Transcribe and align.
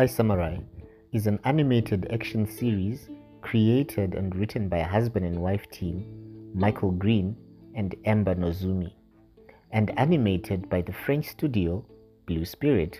Eye 0.00 0.06
Samurai 0.06 0.56
is 1.12 1.26
an 1.26 1.38
animated 1.44 2.10
action 2.10 2.46
series 2.46 3.10
created 3.42 4.14
and 4.14 4.34
written 4.34 4.66
by 4.66 4.80
husband 4.80 5.26
and 5.26 5.42
wife 5.42 5.70
team, 5.70 6.06
Michael 6.54 6.92
Green 6.92 7.36
and 7.74 7.94
Amber 8.06 8.34
Noizumi, 8.34 8.94
and 9.72 9.92
animated 9.98 10.70
by 10.70 10.80
the 10.80 10.94
French 10.94 11.26
studio 11.26 11.84
Blue 12.24 12.46
Spirit. 12.46 12.98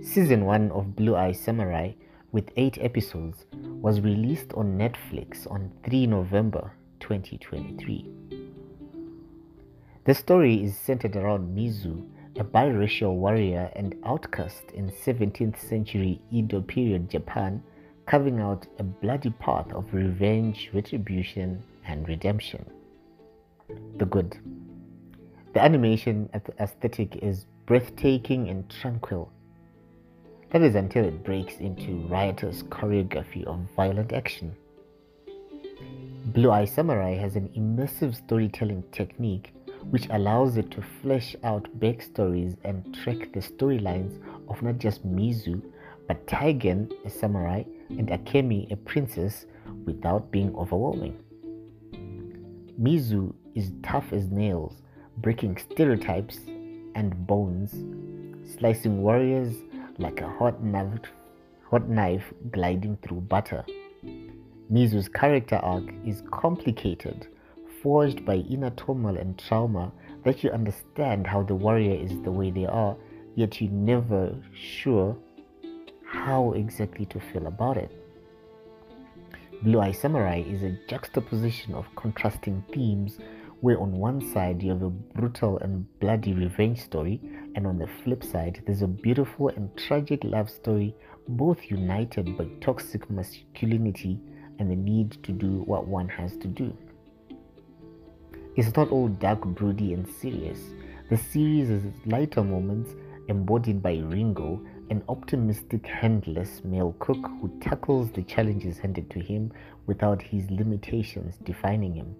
Season 0.00 0.44
1 0.44 0.70
of 0.70 0.94
Blue 0.94 1.16
Eye 1.16 1.32
Samurai, 1.32 1.90
with 2.30 2.52
8 2.56 2.78
episodes, 2.80 3.44
was 3.82 4.00
released 4.00 4.52
on 4.52 4.78
Netflix 4.78 5.50
on 5.50 5.72
3 5.82 6.06
November 6.06 6.70
2023. 7.00 8.08
The 10.04 10.14
story 10.14 10.62
is 10.62 10.78
centered 10.78 11.16
around 11.16 11.52
Mizu, 11.52 12.08
a 12.38 12.44
biracial 12.44 13.14
warrior 13.14 13.68
and 13.74 13.96
outcast 14.06 14.70
in 14.72 14.88
17th 14.88 15.58
century 15.58 16.20
Edo 16.30 16.60
period 16.60 17.10
Japan, 17.10 17.60
carving 18.06 18.38
out 18.38 18.64
a 18.78 18.84
bloody 18.84 19.30
path 19.30 19.72
of 19.72 19.92
revenge, 19.92 20.70
retribution, 20.72 21.60
and 21.84 22.06
redemption. 22.06 22.64
The 23.96 24.06
good. 24.06 24.38
The 25.52 25.64
animation 25.64 26.30
aesthetic 26.60 27.16
is 27.16 27.46
breathtaking 27.66 28.48
and 28.48 28.70
tranquil. 28.70 29.32
That 30.50 30.62
is 30.62 30.76
until 30.76 31.04
it 31.04 31.24
breaks 31.24 31.56
into 31.56 32.06
riotous 32.06 32.62
choreography 32.62 33.44
of 33.44 33.58
violent 33.74 34.12
action. 34.12 34.54
Blue 36.26 36.52
Eye 36.52 36.66
Samurai 36.66 37.16
has 37.16 37.34
an 37.34 37.48
immersive 37.56 38.14
storytelling 38.14 38.84
technique 38.92 39.52
which 39.90 40.06
allows 40.10 40.56
it 40.56 40.70
to 40.72 40.82
flesh 41.02 41.34
out 41.44 41.68
backstories 41.78 42.56
and 42.64 42.94
track 42.94 43.32
the 43.32 43.40
storylines 43.40 44.20
of 44.48 44.62
not 44.62 44.78
just 44.78 45.06
Mizu, 45.06 45.62
but 46.06 46.26
Taigen, 46.26 46.90
a 47.04 47.10
samurai, 47.10 47.64
and 47.90 48.08
Akemi, 48.08 48.70
a 48.70 48.76
princess, 48.76 49.46
without 49.84 50.30
being 50.30 50.54
overwhelming. 50.56 51.18
Mizu 52.80 53.34
is 53.54 53.72
tough 53.82 54.12
as 54.12 54.28
nails, 54.28 54.82
breaking 55.18 55.56
stereotypes 55.58 56.38
and 56.94 57.26
bones, 57.26 57.72
slicing 58.56 59.02
warriors 59.02 59.56
like 59.98 60.20
a 60.20 60.28
hot 60.28 60.62
knife, 60.62 61.10
hot 61.70 61.88
knife 61.88 62.32
gliding 62.52 62.96
through 63.02 63.20
butter. 63.22 63.64
Mizu's 64.72 65.08
character 65.08 65.56
arc 65.56 65.84
is 66.06 66.22
complicated 66.30 67.26
forged 67.82 68.24
by 68.24 68.36
inner 68.36 68.70
turmoil 68.70 69.16
and 69.16 69.38
trauma 69.38 69.92
that 70.24 70.42
you 70.42 70.50
understand 70.50 71.26
how 71.26 71.42
the 71.42 71.54
warrior 71.54 71.94
is 71.94 72.20
the 72.22 72.30
way 72.30 72.50
they 72.50 72.66
are, 72.66 72.96
yet 73.34 73.60
you're 73.60 73.70
never 73.70 74.34
sure 74.54 75.16
how 76.04 76.52
exactly 76.52 77.06
to 77.06 77.20
feel 77.20 77.46
about 77.46 77.76
it. 77.76 77.90
Blue 79.62 79.80
Eye 79.80 79.92
Samurai 79.92 80.42
is 80.46 80.62
a 80.62 80.78
juxtaposition 80.88 81.74
of 81.74 81.86
contrasting 81.96 82.64
themes 82.72 83.18
where 83.60 83.80
on 83.80 83.92
one 83.92 84.20
side 84.32 84.62
you 84.62 84.70
have 84.70 84.82
a 84.82 84.90
brutal 84.90 85.58
and 85.58 85.84
bloody 85.98 86.32
revenge 86.32 86.80
story 86.80 87.20
and 87.56 87.66
on 87.66 87.76
the 87.76 87.88
flip 88.04 88.22
side 88.22 88.62
there's 88.66 88.82
a 88.82 88.86
beautiful 88.86 89.48
and 89.48 89.76
tragic 89.76 90.22
love 90.22 90.48
story 90.48 90.94
both 91.26 91.58
united 91.68 92.38
by 92.38 92.46
toxic 92.60 93.10
masculinity 93.10 94.20
and 94.60 94.70
the 94.70 94.76
need 94.76 95.22
to 95.24 95.32
do 95.32 95.62
what 95.66 95.86
one 95.86 96.08
has 96.08 96.36
to 96.36 96.46
do. 96.46 96.76
It's 98.58 98.74
not 98.74 98.90
all 98.90 99.06
dark, 99.06 99.44
broody, 99.44 99.92
and 99.92 100.04
serious. 100.04 100.58
The 101.10 101.16
series 101.16 101.68
has 101.68 101.80
lighter 102.06 102.42
moments 102.42 102.90
embodied 103.28 103.80
by 103.80 103.98
Ringo, 103.98 104.60
an 104.90 105.04
optimistic, 105.08 105.86
handless 105.86 106.64
male 106.64 106.96
cook 106.98 107.24
who 107.40 107.56
tackles 107.60 108.10
the 108.10 108.24
challenges 108.24 108.76
handed 108.76 109.10
to 109.10 109.20
him 109.20 109.52
without 109.86 110.20
his 110.20 110.50
limitations 110.50 111.36
defining 111.44 111.94
him. 111.94 112.16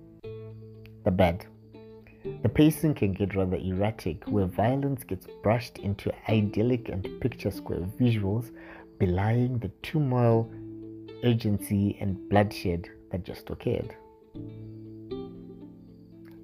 The 1.02 1.10
bad. 1.10 1.44
The 2.44 2.48
pacing 2.48 2.94
can 2.94 3.14
get 3.14 3.34
rather 3.34 3.56
erratic, 3.56 4.22
where 4.28 4.46
violence 4.46 5.02
gets 5.02 5.26
brushed 5.42 5.78
into 5.78 6.12
idyllic 6.30 6.88
and 6.88 7.20
picture 7.20 7.50
square 7.50 7.80
visuals, 7.98 8.52
belying 9.00 9.58
the 9.58 9.72
turmoil, 9.82 10.48
urgency, 11.24 11.98
and 12.00 12.28
bloodshed 12.28 12.88
that 13.10 13.24
just 13.24 13.50
occurred. 13.50 13.96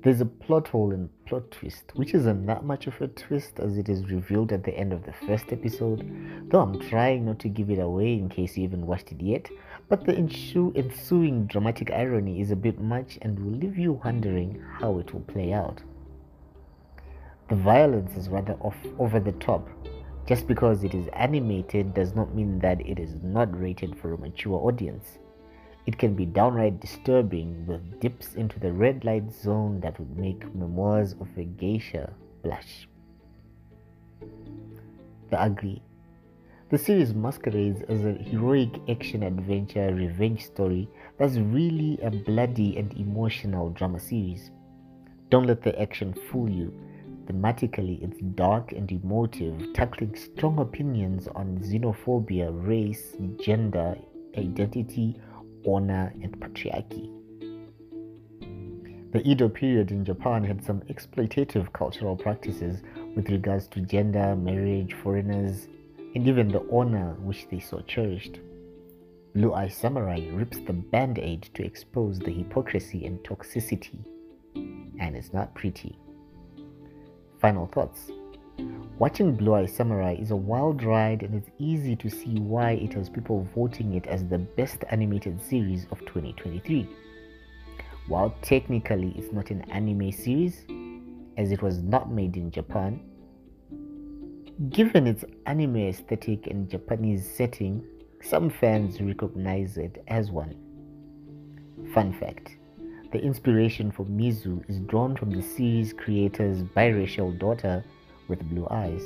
There's 0.04 0.20
a 0.20 0.26
plot 0.26 0.69
hole 0.69 0.92
and 0.92 1.09
plot 1.25 1.50
twist, 1.50 1.92
which 1.94 2.12
isn't 2.12 2.44
that 2.44 2.62
much 2.62 2.87
of 2.87 3.00
a 3.00 3.09
twist 3.09 3.59
as 3.59 3.78
it 3.78 3.88
is 3.88 4.10
revealed 4.10 4.53
at 4.53 4.62
the 4.62 4.76
end 4.76 4.92
of 4.92 5.06
the 5.06 5.15
first 5.15 5.50
episode, 5.50 6.06
though 6.50 6.60
I'm 6.60 6.78
trying 6.78 7.25
not 7.25 7.38
to 7.38 7.48
give 7.48 7.70
it 7.70 7.78
away 7.78 8.12
in 8.12 8.28
case 8.28 8.54
you 8.54 8.64
haven't 8.64 8.87
watched 8.87 9.12
it 9.12 9.22
yet. 9.22 9.48
But 9.88 10.04
the 10.04 10.14
ensuing 10.14 11.47
dramatic 11.47 11.91
irony 11.91 12.43
is 12.43 12.50
a 12.50 12.56
bit 12.56 12.78
much 12.78 13.19
and 13.22 13.38
will 13.38 13.59
leave 13.59 13.78
you 13.78 13.94
wondering 14.04 14.62
how 14.78 14.98
it 14.98 15.14
will 15.14 15.22
play 15.22 15.54
out. 15.54 15.81
The 17.48 17.56
violence 17.56 18.14
is 18.14 18.28
rather 18.28 18.59
off 18.60 18.76
over 18.98 19.19
the 19.19 19.32
top. 19.32 19.66
Just 20.26 20.47
because 20.47 20.84
it 20.84 20.93
is 20.93 21.09
animated 21.14 21.94
does 21.94 22.14
not 22.14 22.34
mean 22.34 22.59
that 22.59 22.87
it 22.87 22.98
is 22.98 23.14
not 23.22 23.59
rated 23.59 23.98
for 23.98 24.12
a 24.12 24.19
mature 24.19 24.59
audience. 24.59 25.19
It 25.86 25.98
can 25.98 26.14
be 26.14 26.24
downright 26.24 26.80
disturbing 26.80 27.66
with 27.66 28.00
dips 28.00 28.34
into 28.34 28.58
the 28.58 28.72
red 28.72 29.04
light 29.04 29.30
zone 29.32 29.80
that 29.80 29.98
would 29.98 30.16
make 30.16 30.54
memoirs 30.54 31.14
of 31.20 31.28
a 31.36 31.44
geisha 31.44 32.10
blush. 32.42 32.88
The 35.30 35.40
Ugly. 35.40 35.82
The 36.70 36.78
series 36.78 37.12
masquerades 37.12 37.82
as 37.82 38.04
a 38.04 38.12
heroic 38.12 38.80
action 38.88 39.22
adventure 39.22 39.94
revenge 39.94 40.46
story 40.46 40.88
that's 41.18 41.36
really 41.36 41.98
a 42.02 42.10
bloody 42.10 42.78
and 42.78 42.92
emotional 42.94 43.68
drama 43.70 44.00
series. 44.00 44.50
Don't 45.28 45.46
let 45.46 45.62
the 45.62 45.78
action 45.80 46.14
fool 46.14 46.48
you. 46.48 46.72
Thematically, 47.26 48.02
it's 48.02 48.20
dark 48.34 48.72
and 48.72 48.90
emotive, 48.90 49.72
tackling 49.74 50.16
strong 50.16 50.58
opinions 50.58 51.28
on 51.28 51.58
xenophobia, 51.58 52.50
race, 52.66 53.16
gender, 53.38 53.96
identity, 54.36 55.16
honor, 55.66 56.12
and 56.22 56.38
patriarchy. 56.41 57.10
The 59.12 59.22
Edo 59.28 59.48
period 59.48 59.92
in 59.92 60.04
Japan 60.04 60.42
had 60.42 60.64
some 60.64 60.80
exploitative 60.82 61.72
cultural 61.72 62.16
practices 62.16 62.82
with 63.14 63.30
regards 63.30 63.69
to 63.69 63.80
gender, 63.80 64.34
marriage, 64.34 64.94
foreigners, 64.94 65.69
and 66.14 66.26
even 66.26 66.48
the 66.48 66.66
honor 66.72 67.14
which 67.20 67.47
they 67.48 67.60
so 67.60 67.80
cherished. 67.86 68.41
Blue 69.34 69.52
Eye 69.52 69.69
Samurai 69.69 70.28
rips 70.32 70.58
the 70.60 70.72
band 70.72 71.19
aid 71.19 71.48
to 71.54 71.64
expose 71.64 72.19
the 72.19 72.32
hypocrisy 72.32 73.06
and 73.06 73.19
toxicity, 73.20 74.04
and 74.54 75.16
it's 75.16 75.32
not 75.32 75.54
pretty. 75.54 75.98
Final 77.41 77.66
thoughts 77.66 78.10
Watching 78.98 79.34
Blue 79.34 79.54
Eye 79.54 79.66
Samurai 79.66 80.15
is 80.15 80.31
a 80.31 80.37
wild 80.37 80.82
ride 80.82 81.22
and 81.22 81.34
it's 81.34 81.50
easy 81.59 81.97
to 81.97 82.09
see 82.09 82.38
why 82.38 82.72
it 82.72 82.92
has 82.94 83.09
people 83.09 83.47
voting 83.54 83.94
it 83.94 84.06
as 84.06 84.25
the 84.25 84.38
best 84.38 84.84
animated 84.91 85.42
series 85.42 85.87
of 85.91 85.98
2023. 86.00 86.88
While 88.06 88.34
technically 88.43 89.12
it's 89.16 89.32
not 89.32 89.50
an 89.50 89.62
anime 89.70 90.12
series, 90.12 90.64
as 91.37 91.50
it 91.50 91.62
was 91.62 91.82
not 91.82 92.12
made 92.12 92.37
in 92.37 92.50
Japan, 92.50 93.00
given 94.70 95.06
its 95.06 95.25
anime 95.47 95.88
aesthetic 95.88 96.47
and 96.47 96.70
Japanese 96.70 97.28
setting, 97.28 97.84
some 98.22 98.48
fans 98.48 99.00
recognize 99.00 99.76
it 99.76 100.04
as 100.09 100.31
one. 100.31 100.54
Fun 101.93 102.12
fact 102.12 102.56
the 103.12 103.20
inspiration 103.20 103.93
for 103.93 104.04
Mizu 104.06 104.69
is 104.69 104.81
drawn 104.81 105.17
from 105.17 105.31
the 105.31 105.40
series 105.40 105.93
creator's 105.93 106.64
biracial 106.64 107.38
daughter 107.38 107.84
with 108.29 108.49
blue 108.50 108.67
eyes. 108.71 109.03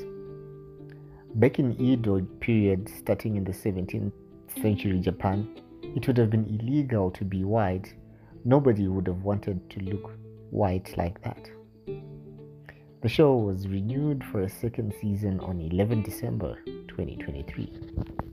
Back 1.35 1.59
in 1.59 1.81
Edo 1.81 2.21
period, 2.41 2.91
starting 2.99 3.37
in 3.37 3.45
the 3.45 3.53
17th 3.53 4.13
century 4.61 4.99
Japan, 4.99 5.61
it 5.83 6.07
would 6.07 6.17
have 6.17 6.31
been 6.31 6.47
illegal 6.47 7.11
to 7.13 7.25
be 7.25 7.45
white. 7.45 7.95
Nobody 8.45 8.89
would 8.89 9.07
have 9.07 9.23
wanted 9.23 9.69
to 9.71 9.81
look 9.81 10.11
white 10.51 10.97
like 10.97 11.23
that. 11.23 11.51
The 13.01 13.09
show 13.09 13.37
was 13.37 13.69
renewed 13.69 14.25
for 14.25 14.43
a 14.43 14.49
second 14.49 14.93
season 15.01 15.39
on 15.41 15.61
11 15.61 16.03
December 16.03 16.59
2023. 16.89 18.28